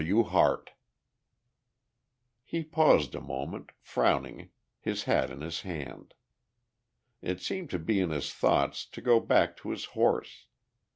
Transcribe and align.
W. 0.03 0.23
HARTE." 0.23 0.71
He 2.43 2.63
paused 2.63 3.13
a 3.13 3.21
moment, 3.21 3.69
frowning, 3.83 4.49
his 4.79 5.03
hat 5.03 5.29
in 5.29 5.41
his 5.41 5.61
hand. 5.61 6.15
It 7.21 7.39
seemed 7.39 7.69
to 7.69 7.77
be 7.77 7.99
in 7.99 8.09
his 8.09 8.33
thought 8.33 8.73
to 8.73 8.99
go 8.99 9.19
back 9.19 9.55
to 9.57 9.69
his 9.69 9.85
horse. 9.93 10.47